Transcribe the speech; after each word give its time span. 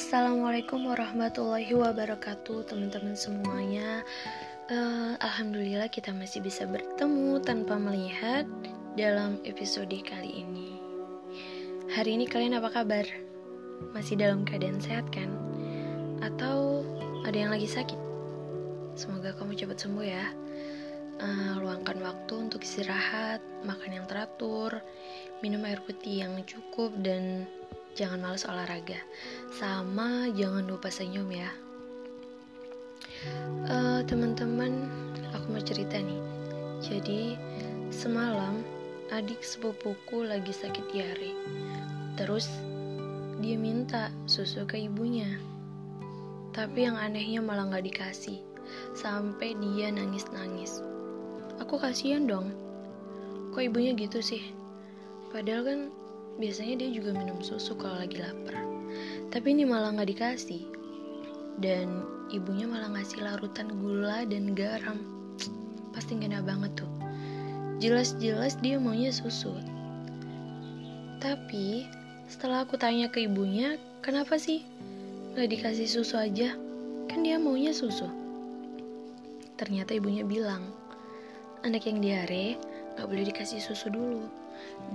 Assalamualaikum 0.00 0.88
warahmatullahi 0.88 1.76
wabarakatuh 1.76 2.72
teman-teman 2.72 3.12
semuanya 3.12 4.00
uh, 4.72 5.12
Alhamdulillah 5.20 5.92
kita 5.92 6.08
masih 6.16 6.40
bisa 6.40 6.64
bertemu 6.64 7.36
tanpa 7.44 7.76
melihat 7.76 8.48
dalam 8.96 9.36
episode 9.44 9.92
kali 9.92 10.40
ini 10.40 10.80
Hari 11.92 12.16
ini 12.16 12.24
kalian 12.24 12.56
apa 12.56 12.80
kabar? 12.80 13.04
Masih 13.92 14.16
dalam 14.16 14.48
keadaan 14.48 14.80
sehat 14.80 15.04
kan? 15.12 15.28
Atau 16.24 16.80
ada 17.28 17.36
yang 17.36 17.52
lagi 17.52 17.68
sakit? 17.68 18.00
Semoga 18.96 19.36
kamu 19.36 19.52
cepat 19.52 19.84
sembuh 19.84 20.06
ya 20.08 20.32
uh, 21.20 21.60
Luangkan 21.60 22.00
waktu 22.00 22.48
untuk 22.48 22.64
istirahat, 22.64 23.44
makan 23.68 24.00
yang 24.00 24.08
teratur, 24.08 24.80
minum 25.44 25.60
air 25.68 25.84
putih 25.84 26.24
yang 26.24 26.40
cukup 26.48 26.88
dan 27.04 27.44
jangan 27.94 28.22
males 28.22 28.46
olahraga. 28.46 28.98
Sama 29.54 30.30
jangan 30.34 30.66
lupa 30.66 30.90
senyum 30.90 31.28
ya. 31.30 31.50
Uh, 33.68 34.00
teman-teman 34.08 34.88
aku 35.34 35.46
mau 35.52 35.62
cerita 35.62 36.00
nih. 36.00 36.22
Jadi 36.80 37.36
semalam 37.92 38.64
adik 39.12 39.42
sepupuku 39.44 40.24
lagi 40.24 40.54
sakit 40.54 40.84
diare. 40.94 41.32
Terus 42.16 42.48
dia 43.40 43.56
minta 43.56 44.08
susu 44.24 44.64
ke 44.64 44.80
ibunya. 44.88 45.28
Tapi 46.50 46.88
yang 46.88 46.96
anehnya 46.96 47.44
malah 47.44 47.68
nggak 47.68 47.86
dikasih. 47.92 48.40
Sampai 48.94 49.58
dia 49.58 49.90
nangis-nangis. 49.90 50.80
Aku 51.60 51.76
kasihan 51.76 52.24
dong. 52.24 52.54
Kok 53.52 53.66
ibunya 53.66 53.92
gitu 53.98 54.22
sih? 54.22 54.54
Padahal 55.34 55.62
kan 55.66 55.80
biasanya 56.38 56.84
dia 56.84 56.90
juga 56.94 57.16
minum 57.16 57.40
susu 57.42 57.74
kalau 57.74 57.98
lagi 57.98 58.20
lapar. 58.20 58.60
Tapi 59.30 59.46
ini 59.54 59.66
malah 59.66 59.94
nggak 59.96 60.10
dikasih. 60.14 60.62
Dan 61.58 62.04
ibunya 62.30 62.68
malah 62.70 62.92
ngasih 62.92 63.24
larutan 63.24 63.72
gula 63.80 64.22
dan 64.28 64.54
garam. 64.54 64.98
Pasti 65.90 66.14
kena 66.14 66.44
banget 66.44 66.84
tuh. 66.84 66.90
Jelas-jelas 67.80 68.60
dia 68.60 68.76
maunya 68.76 69.10
susu. 69.10 69.56
Tapi 71.20 71.88
setelah 72.30 72.64
aku 72.64 72.78
tanya 72.78 73.10
ke 73.10 73.26
ibunya 73.26 73.76
kenapa 74.00 74.38
sih 74.38 74.62
nggak 75.34 75.48
dikasih 75.50 75.88
susu 75.88 76.16
aja? 76.20 76.54
Kan 77.10 77.26
dia 77.26 77.36
maunya 77.40 77.74
susu. 77.74 78.06
Ternyata 79.58 79.98
ibunya 79.98 80.24
bilang 80.24 80.64
anak 81.60 81.84
yang 81.84 82.00
diare 82.00 82.56
nggak 82.96 83.06
boleh 83.06 83.24
dikasih 83.28 83.60
susu 83.60 83.92
dulu 83.92 84.24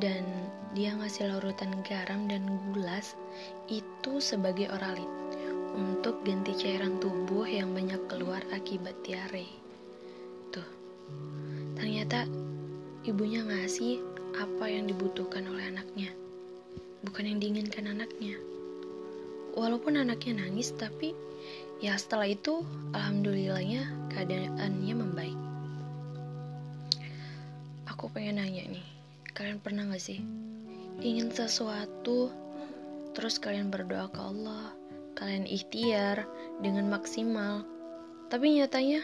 dan 0.01 0.23
dia 0.75 0.91
ngasih 0.91 1.31
larutan 1.31 1.71
garam 1.87 2.27
dan 2.27 2.43
gulas 2.71 3.15
itu 3.71 4.19
sebagai 4.19 4.67
oralit 4.75 5.07
untuk 5.75 6.23
ganti 6.23 6.55
cairan 6.55 6.99
tubuh 7.03 7.43
yang 7.43 7.75
banyak 7.75 7.99
keluar 8.07 8.39
akibat 8.55 8.95
diare. 9.03 9.47
Tuh, 10.55 10.67
ternyata 11.75 12.23
ibunya 13.03 13.43
ngasih 13.43 13.99
apa 14.39 14.67
yang 14.71 14.87
dibutuhkan 14.87 15.47
oleh 15.47 15.67
anaknya, 15.71 16.11
bukan 17.03 17.27
yang 17.27 17.39
diinginkan 17.39 17.91
anaknya. 17.91 18.39
Walaupun 19.55 19.95
anaknya 19.99 20.43
nangis, 20.43 20.75
tapi 20.75 21.15
ya 21.79 21.95
setelah 21.95 22.27
itu 22.27 22.63
alhamdulillahnya 22.91 23.87
keadaannya 24.11 24.95
membaik. 24.95 25.39
Aku 27.87 28.11
pengen 28.11 28.43
nanya 28.43 28.67
nih, 28.67 28.87
Kalian 29.35 29.59
pernah 29.59 29.83
gak 29.91 29.99
sih 29.99 30.23
ingin 31.03 31.27
sesuatu, 31.27 32.31
terus 33.11 33.35
kalian 33.35 33.67
berdoa 33.67 34.07
ke 34.07 34.19
Allah, 34.23 34.71
kalian 35.19 35.43
ikhtiar 35.43 36.23
dengan 36.63 36.87
maksimal, 36.87 37.67
tapi 38.31 38.55
nyatanya 38.55 39.03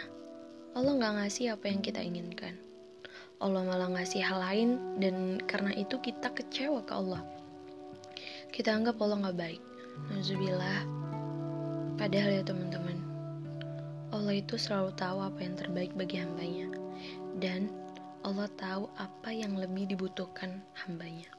Allah 0.72 0.96
gak 0.96 1.16
ngasih 1.20 1.52
apa 1.52 1.68
yang 1.68 1.84
kita 1.84 2.00
inginkan. 2.00 2.56
Allah 3.41 3.66
malah 3.66 3.90
ngasih 3.91 4.22
hal 4.24 4.40
lain 4.40 4.70
dan 5.02 5.41
karena 5.50 5.74
itu 5.75 6.00
kita 6.00 6.31
kecewa 6.31 6.80
ke 6.86 6.94
Allah. 6.94 7.25
Kita 8.53 8.72
anggap 8.72 9.02
Allah 9.03 9.28
gak 9.28 9.40
baik. 9.41 9.62
Nazubillah. 10.14 10.86
Padahal 12.00 12.40
ya 12.40 12.44
teman-teman, 12.47 13.03
Allah 14.16 14.40
itu 14.40 14.56
selalu 14.56 14.96
tahu 14.96 15.25
apa 15.25 15.44
yang 15.44 15.59
terbaik 15.59 15.91
bagi 15.97 16.24
hambanya. 16.24 16.72
Dan 17.41 17.81
Allah 18.22 18.50
tahu 18.54 18.86
apa 18.98 19.30
yang 19.34 19.58
lebih 19.58 19.90
dibutuhkan 19.90 20.62
hambanya. 20.86 21.30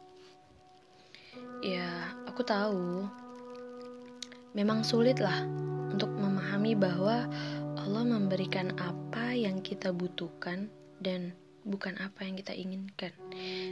Ya, 1.63 2.11
aku 2.27 2.43
tahu. 2.43 3.07
Memang 4.53 4.85
sulit 4.85 5.17
lah 5.23 5.47
untuk 5.95 6.13
memahami 6.13 6.77
bahwa 6.77 7.25
Allah 7.79 8.05
memberikan 8.05 8.75
apa 8.77 9.33
yang 9.33 9.65
kita 9.65 9.95
butuhkan 9.95 10.69
dan 11.01 11.33
bukan 11.65 11.95
apa 12.03 12.27
yang 12.27 12.37
kita 12.37 12.53
inginkan. 12.53 13.15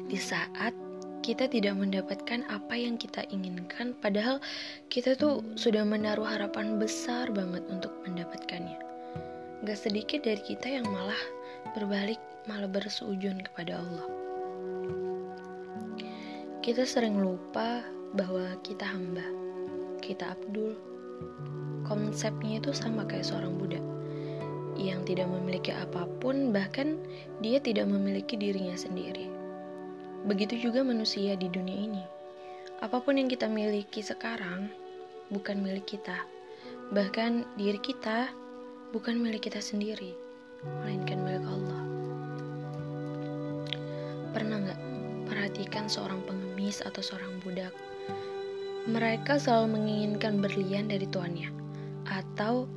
Di 0.06 0.16
saat 0.16 0.72
kita 1.20 1.50
tidak 1.50 1.76
mendapatkan 1.76 2.46
apa 2.48 2.74
yang 2.78 2.96
kita 2.96 3.28
inginkan, 3.28 3.92
padahal 4.00 4.40
kita 4.88 5.18
tuh 5.18 5.44
sudah 5.58 5.84
menaruh 5.84 6.24
harapan 6.24 6.80
besar 6.80 7.28
banget 7.28 7.60
untuk 7.68 7.92
mendapatkannya. 8.08 8.80
Gak 9.68 9.76
sedikit 9.76 10.24
dari 10.24 10.40
kita 10.40 10.80
yang 10.80 10.88
malah 10.88 11.20
berbalik 11.76 12.18
malah 12.48 12.68
bersujud 12.70 13.36
kepada 13.44 13.80
Allah. 13.80 14.06
Kita 16.60 16.84
sering 16.84 17.16
lupa 17.20 17.80
bahwa 18.12 18.52
kita 18.60 18.84
hamba, 18.84 19.24
kita 20.04 20.36
Abdul. 20.36 20.76
Konsepnya 21.88 22.62
itu 22.62 22.70
sama 22.70 23.08
kayak 23.08 23.26
seorang 23.26 23.56
Buddha 23.56 23.80
yang 24.78 25.04
tidak 25.04 25.28
memiliki 25.28 25.74
apa 25.74 26.08
pun, 26.20 26.52
bahkan 26.54 26.96
dia 27.44 27.60
tidak 27.60 27.88
memiliki 27.88 28.36
dirinya 28.36 28.76
sendiri. 28.76 29.28
Begitu 30.24 30.68
juga 30.68 30.84
manusia 30.84 31.36
di 31.36 31.48
dunia 31.48 31.78
ini. 31.88 32.04
Apa 32.80 33.00
pun 33.00 33.20
yang 33.20 33.28
kita 33.28 33.48
miliki 33.48 34.00
sekarang 34.00 34.72
bukan 35.28 35.60
milik 35.60 35.84
kita, 35.96 36.16
bahkan 36.92 37.44
diri 37.56 37.80
kita 37.80 38.32
bukan 38.92 39.20
milik 39.20 39.48
kita 39.48 39.60
sendiri, 39.60 40.16
melainkan 40.64 41.20
milik 41.24 41.44
Allah. 41.44 41.79
Pernah 44.30 44.56
nggak 44.62 44.80
perhatikan 45.26 45.90
seorang 45.90 46.22
pengemis 46.26 46.82
atau 46.82 47.02
seorang 47.02 47.42
budak? 47.42 47.74
Mereka 48.86 49.36
selalu 49.42 49.76
menginginkan 49.76 50.38
berlian 50.38 50.88
dari 50.88 51.04
tuannya, 51.10 51.50
atau 52.08 52.70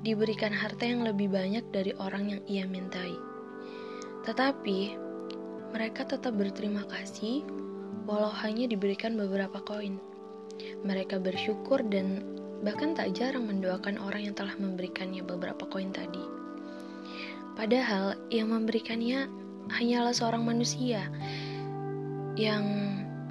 diberikan 0.00 0.54
harta 0.54 0.88
yang 0.88 1.04
lebih 1.04 1.28
banyak 1.28 1.66
dari 1.74 1.92
orang 2.00 2.32
yang 2.32 2.42
ia 2.48 2.64
mintai. 2.64 3.12
Tetapi, 4.24 4.96
mereka 5.70 6.02
tetap 6.08 6.34
berterima 6.34 6.82
kasih 6.88 7.44
walau 8.08 8.32
hanya 8.42 8.66
diberikan 8.66 9.14
beberapa 9.14 9.62
koin. 9.62 10.00
Mereka 10.82 11.22
bersyukur 11.22 11.80
dan 11.86 12.24
bahkan 12.60 12.92
tak 12.92 13.16
jarang 13.16 13.48
mendoakan 13.48 13.96
orang 14.02 14.28
yang 14.30 14.34
telah 14.36 14.52
memberikannya 14.58 15.24
beberapa 15.24 15.64
koin 15.68 15.94
tadi. 15.94 16.20
Padahal 17.56 18.16
yang 18.32 18.52
memberikannya 18.52 19.28
hanyalah 19.70 20.10
seorang 20.10 20.42
manusia 20.42 21.06
yang 22.34 22.64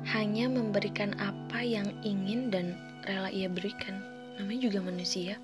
hanya 0.08 0.48
memberikan 0.48 1.14
apa 1.20 1.62
yang 1.62 1.88
ingin 2.02 2.50
dan 2.50 2.78
rela 3.06 3.30
ia 3.30 3.52
berikan. 3.52 4.02
Namanya 4.40 4.72
juga 4.72 4.80
manusia. 4.80 5.36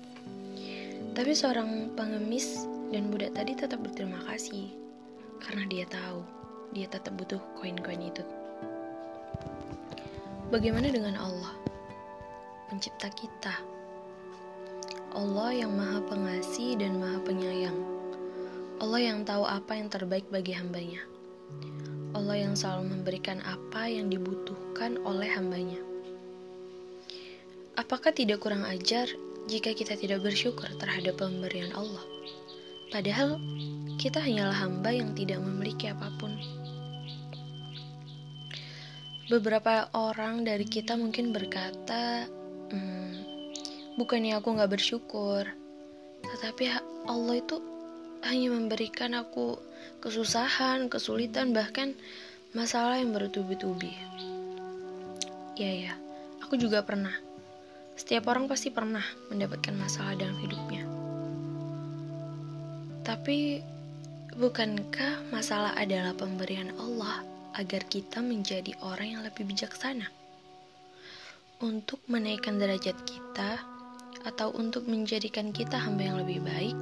Tapi 1.12 1.32
seorang 1.32 1.92
pengemis 1.96 2.64
dan 2.92 3.08
budak 3.12 3.36
tadi 3.36 3.56
tetap 3.56 3.80
berterima 3.80 4.20
kasih 4.28 4.72
karena 5.40 5.64
dia 5.68 5.84
tahu 5.88 6.20
dia 6.72 6.86
tetap 6.88 7.14
butuh 7.16 7.40
koin-koin 7.56 8.00
itu. 8.00 8.24
Bagaimana 10.52 10.92
dengan 10.92 11.18
Allah, 11.18 11.54
pencipta 12.70 13.10
kita? 13.10 13.54
Allah 15.16 15.50
yang 15.56 15.72
Maha 15.72 16.04
Pengasih 16.06 16.76
dan 16.78 17.00
Maha 17.00 17.18
Penyayang 17.24 17.95
Allah 18.76 19.00
yang 19.00 19.24
tahu 19.24 19.40
apa 19.48 19.72
yang 19.72 19.88
terbaik 19.88 20.28
bagi 20.28 20.52
hambanya. 20.52 21.00
Allah 22.12 22.44
yang 22.44 22.52
selalu 22.52 22.92
memberikan 22.92 23.40
apa 23.40 23.88
yang 23.88 24.12
dibutuhkan 24.12 25.00
oleh 25.00 25.32
hambanya. 25.32 25.80
Apakah 27.80 28.12
tidak 28.12 28.44
kurang 28.44 28.68
ajar 28.68 29.08
jika 29.48 29.72
kita 29.72 29.96
tidak 29.96 30.20
bersyukur 30.20 30.68
terhadap 30.76 31.16
pemberian 31.16 31.72
Allah? 31.72 32.04
Padahal 32.92 33.40
kita 33.96 34.20
hanyalah 34.20 34.56
hamba 34.56 34.92
yang 34.92 35.16
tidak 35.16 35.40
memiliki 35.40 35.88
apa 35.88 36.12
pun. 36.20 36.36
Beberapa 39.32 39.88
orang 39.96 40.44
dari 40.44 40.68
kita 40.68 41.00
mungkin 41.00 41.32
berkata, 41.32 42.28
hmm, 42.70 43.12
bukannya 43.96 44.36
aku 44.36 44.52
gak 44.52 44.70
bersyukur, 44.70 45.48
tetapi 46.22 46.76
Allah 47.08 47.36
itu 47.40 47.75
hanya 48.28 48.52
memberikan 48.52 49.14
aku 49.14 49.58
kesusahan, 50.02 50.90
kesulitan, 50.92 51.54
bahkan 51.56 51.94
masalah 52.52 52.98
yang 52.98 53.14
bertubi-tubi. 53.14 53.94
Ya 55.56 55.72
ya, 55.72 55.94
aku 56.44 56.60
juga 56.60 56.84
pernah 56.84 57.14
Setiap 57.96 58.28
orang 58.28 58.44
pasti 58.44 58.68
pernah 58.68 59.00
mendapatkan 59.32 59.72
masalah 59.72 60.12
dalam 60.20 60.36
hidupnya. 60.36 60.84
Tapi, 63.00 63.64
bukankah 64.36 65.32
masalah 65.32 65.72
adalah 65.80 66.12
pemberian 66.12 66.76
Allah 66.76 67.24
agar 67.56 67.88
kita 67.88 68.20
menjadi 68.20 68.76
orang 68.84 69.16
yang 69.16 69.22
lebih 69.24 69.48
bijaksana? 69.48 70.12
Untuk 71.64 72.04
menaikkan 72.04 72.60
derajat 72.60 73.00
kita, 73.08 73.64
atau 74.28 74.52
untuk 74.52 74.84
menjadikan 74.84 75.48
kita 75.48 75.80
hamba 75.80 76.04
yang 76.04 76.20
lebih 76.20 76.44
baik, 76.44 76.76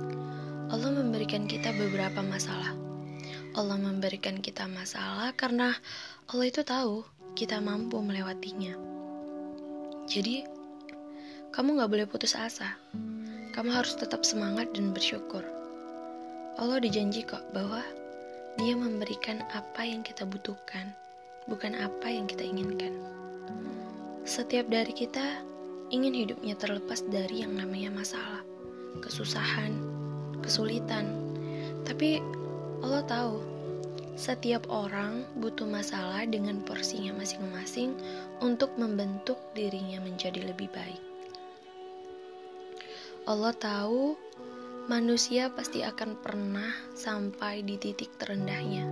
Allah 0.75 0.91
memberikan 0.91 1.47
kita 1.47 1.71
beberapa 1.71 2.19
masalah. 2.19 2.75
Allah 3.55 3.79
memberikan 3.79 4.43
kita 4.43 4.67
masalah 4.67 5.31
karena 5.39 5.71
Allah 6.27 6.51
itu 6.51 6.67
tahu 6.67 7.07
kita 7.39 7.63
mampu 7.63 8.03
melewatinya. 8.03 8.75
Jadi, 10.11 10.43
kamu 11.55 11.79
gak 11.79 11.91
boleh 11.95 12.11
putus 12.11 12.35
asa. 12.35 12.75
Kamu 13.55 13.71
harus 13.71 13.95
tetap 13.95 14.27
semangat 14.27 14.75
dan 14.75 14.91
bersyukur. 14.91 15.47
Allah 16.59 16.83
dijanji 16.83 17.23
kok 17.23 17.55
bahwa 17.55 17.79
dia 18.59 18.75
memberikan 18.75 19.47
apa 19.55 19.87
yang 19.87 20.03
kita 20.03 20.27
butuhkan, 20.27 20.91
bukan 21.47 21.79
apa 21.79 22.11
yang 22.11 22.27
kita 22.27 22.43
inginkan. 22.43 22.99
Setiap 24.27 24.67
dari 24.67 24.91
kita 24.91 25.39
ingin 25.95 26.19
hidupnya 26.27 26.59
terlepas 26.59 27.07
dari 27.07 27.47
yang 27.47 27.55
namanya 27.55 27.95
masalah, 27.95 28.43
kesusahan, 28.99 29.94
kesulitan. 30.41 31.13
Tapi 31.85 32.19
Allah 32.81 33.05
tahu 33.05 33.55
setiap 34.15 34.71
orang 34.71 35.27
butuh 35.43 35.67
masalah 35.67 36.23
dengan 36.23 36.63
porsinya 36.63 37.11
masing-masing 37.19 37.99
untuk 38.39 38.71
membentuk 38.79 39.37
dirinya 39.59 39.99
menjadi 39.99 40.55
lebih 40.55 40.71
baik. 40.71 41.03
Allah 43.27 43.57
tahu 43.57 44.15
manusia 44.87 45.49
pasti 45.51 45.81
akan 45.81 46.21
pernah 46.21 46.71
sampai 46.95 47.65
di 47.65 47.81
titik 47.81 48.13
terendahnya. 48.21 48.85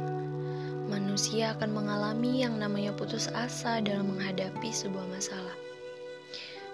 Manusia 0.89 1.55
akan 1.55 1.71
mengalami 1.71 2.43
yang 2.43 2.59
namanya 2.59 2.97
putus 2.97 3.29
asa 3.31 3.79
dalam 3.85 4.13
menghadapi 4.13 4.73
sebuah 4.73 5.07
masalah. 5.13 5.57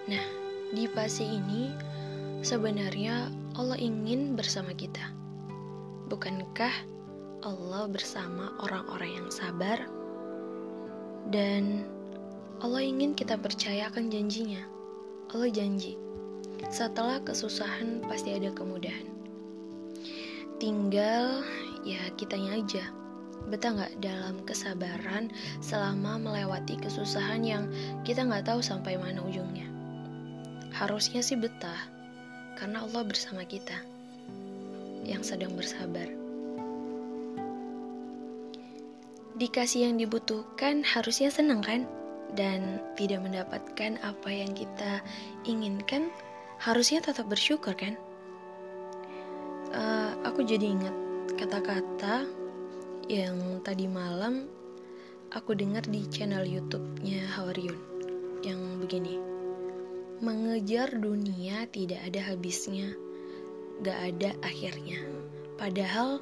Nah, 0.09 0.25
di 0.73 0.89
fase 0.89 1.27
ini 1.27 1.75
sebenarnya 2.41 3.29
Allah 3.59 3.75
ingin 3.75 4.39
bersama 4.39 4.71
kita. 4.71 5.03
Bukankah 6.07 6.71
Allah 7.43 7.91
bersama 7.91 8.55
orang-orang 8.63 9.19
yang 9.19 9.29
sabar? 9.35 9.83
Dan 11.27 11.83
Allah 12.63 12.87
ingin 12.87 13.19
kita 13.19 13.35
percaya 13.35 13.91
akan 13.91 14.15
janjinya. 14.15 14.63
Allah 15.35 15.51
janji 15.51 15.99
setelah 16.71 17.19
kesusahan 17.27 17.99
pasti 18.07 18.31
ada 18.39 18.55
kemudahan. 18.55 19.11
Tinggal 20.63 21.43
ya 21.83 21.99
kitanya 22.15 22.63
aja. 22.63 22.95
Betah 23.51 23.75
nggak 23.75 23.99
dalam 23.99 24.39
kesabaran 24.47 25.35
selama 25.59 26.15
melewati 26.15 26.79
kesusahan 26.79 27.43
yang 27.43 27.67
kita 28.07 28.23
nggak 28.23 28.47
tahu 28.55 28.63
sampai 28.63 28.95
mana 29.03 29.19
ujungnya. 29.19 29.67
Harusnya 30.71 31.27
sih 31.27 31.35
betah, 31.35 31.98
karena 32.59 32.83
Allah 32.83 33.07
bersama 33.07 33.47
kita 33.47 33.79
yang 35.07 35.23
sedang 35.23 35.55
bersabar. 35.55 36.11
Dikasih 39.39 39.87
yang 39.87 39.95
dibutuhkan 40.03 40.83
harusnya 40.83 41.31
senang 41.31 41.63
kan? 41.63 41.87
Dan 42.35 42.83
tidak 42.99 43.23
mendapatkan 43.25 43.97
apa 44.03 44.29
yang 44.29 44.53
kita 44.53 45.01
inginkan 45.47 46.11
harusnya 46.59 46.99
tetap 46.99 47.31
bersyukur 47.31 47.73
kan? 47.79 47.95
Uh, 49.71 50.19
aku 50.27 50.43
jadi 50.43 50.75
ingat 50.75 50.97
kata-kata 51.39 52.27
yang 53.07 53.63
tadi 53.63 53.87
malam 53.87 54.51
aku 55.31 55.55
dengar 55.55 55.87
di 55.87 56.05
channel 56.11 56.43
YouTube-nya 56.43 57.39
Hawaryun 57.39 57.79
yang 58.43 58.59
begini. 58.83 59.38
Mengejar 60.19 60.99
dunia 60.99 61.71
tidak 61.71 62.03
ada 62.03 62.35
habisnya, 62.35 62.91
gak 63.87 63.99
ada 64.03 64.35
akhirnya. 64.43 64.99
Padahal 65.55 66.19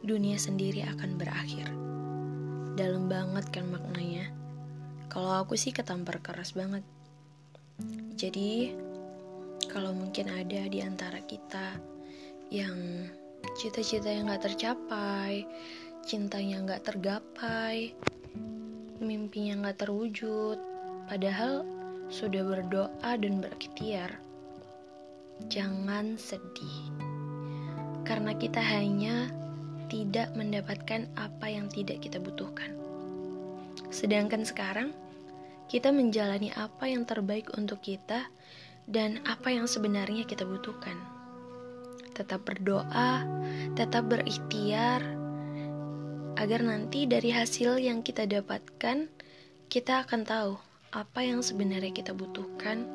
dunia 0.00 0.40
sendiri 0.40 0.80
akan 0.96 1.20
berakhir. 1.20 1.68
Dalam 2.80 3.12
banget 3.12 3.44
kan 3.52 3.68
maknanya. 3.68 4.32
Kalau 5.12 5.44
aku 5.44 5.52
sih 5.52 5.76
ketampar 5.76 6.24
keras 6.24 6.56
banget. 6.56 6.80
Jadi, 8.16 8.72
kalau 9.68 9.92
mungkin 9.92 10.32
ada 10.32 10.64
di 10.72 10.80
antara 10.80 11.20
kita 11.20 11.76
yang 12.48 13.04
cita-cita 13.60 14.08
yang 14.08 14.32
gak 14.32 14.48
tercapai, 14.48 15.44
cintanya 16.08 16.64
gak 16.64 16.88
tergapai, 16.88 17.92
mimpinya 18.96 19.68
gak 19.68 19.84
terwujud, 19.84 20.56
padahal 21.04 21.68
sudah 22.06 22.42
berdoa 22.46 23.12
dan 23.18 23.42
berikhtiar. 23.42 24.14
Jangan 25.50 26.16
sedih, 26.16 26.90
karena 28.06 28.32
kita 28.38 28.62
hanya 28.62 29.28
tidak 29.90 30.32
mendapatkan 30.38 31.06
apa 31.18 31.46
yang 31.50 31.66
tidak 31.68 32.00
kita 32.02 32.22
butuhkan. 32.22 32.72
Sedangkan 33.92 34.46
sekarang, 34.46 34.90
kita 35.66 35.90
menjalani 35.90 36.54
apa 36.54 36.88
yang 36.88 37.04
terbaik 37.04 37.52
untuk 37.58 37.82
kita 37.82 38.30
dan 38.86 39.20
apa 39.26 39.50
yang 39.52 39.66
sebenarnya 39.66 40.24
kita 40.24 40.46
butuhkan. 40.46 40.96
Tetap 42.16 42.48
berdoa, 42.48 43.26
tetap 43.76 44.08
berikhtiar, 44.08 45.04
agar 46.40 46.60
nanti 46.64 47.04
dari 47.04 47.28
hasil 47.34 47.76
yang 47.76 48.00
kita 48.00 48.24
dapatkan, 48.24 49.10
kita 49.68 50.06
akan 50.06 50.22
tahu 50.24 50.54
apa 50.96 51.20
yang 51.20 51.44
sebenarnya 51.44 51.92
kita 51.92 52.16
butuhkan. 52.16 52.88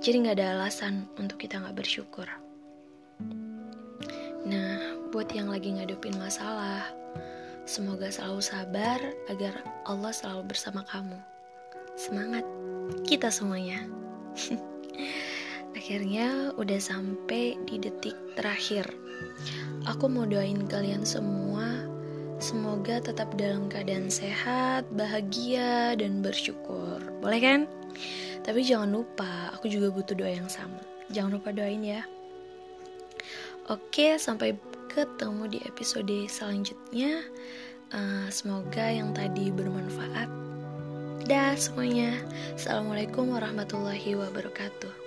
Jadi 0.00 0.24
nggak 0.24 0.40
ada 0.40 0.56
alasan 0.56 1.04
untuk 1.20 1.36
kita 1.36 1.60
nggak 1.60 1.76
bersyukur. 1.76 2.24
Nah, 4.48 4.80
buat 5.12 5.28
yang 5.36 5.52
lagi 5.52 5.76
ngadepin 5.76 6.16
masalah, 6.16 6.80
semoga 7.68 8.08
selalu 8.08 8.40
sabar 8.40 8.96
agar 9.28 9.52
Allah 9.84 10.16
selalu 10.16 10.56
bersama 10.56 10.80
kamu. 10.88 11.20
Semangat 12.00 12.48
kita 13.04 13.28
semuanya. 13.28 13.84
Akhirnya 15.76 16.56
udah 16.56 16.80
sampai 16.80 17.60
di 17.68 17.76
detik 17.76 18.16
terakhir. 18.40 18.88
Aku 19.84 20.08
mau 20.08 20.24
doain 20.24 20.64
kalian 20.64 21.04
semua 21.04 21.79
semoga 22.50 22.98
tetap 22.98 23.30
dalam 23.38 23.70
keadaan 23.70 24.10
sehat, 24.10 24.82
bahagia, 24.98 25.94
dan 25.94 26.18
bersyukur. 26.18 26.98
Boleh 27.22 27.38
kan? 27.38 27.60
Tapi 28.42 28.66
jangan 28.66 28.90
lupa, 28.90 29.54
aku 29.54 29.70
juga 29.70 29.94
butuh 29.94 30.18
doa 30.18 30.34
yang 30.34 30.50
sama. 30.50 30.82
Jangan 31.14 31.38
lupa 31.38 31.54
doain 31.54 31.78
ya. 31.86 32.02
Oke, 33.70 34.18
sampai 34.18 34.58
ketemu 34.90 35.46
di 35.46 35.58
episode 35.62 36.26
selanjutnya. 36.26 37.22
Uh, 37.94 38.26
semoga 38.34 38.82
yang 38.90 39.14
tadi 39.14 39.54
bermanfaat. 39.54 40.26
Dah 41.30 41.54
semuanya. 41.54 42.18
Assalamualaikum 42.58 43.30
warahmatullahi 43.30 44.18
wabarakatuh. 44.18 44.99